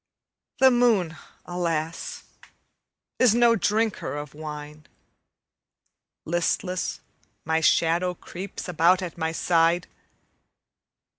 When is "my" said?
7.45-7.61, 9.15-9.31